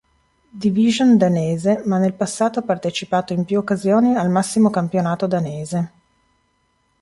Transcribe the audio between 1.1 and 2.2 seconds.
danese, ma nel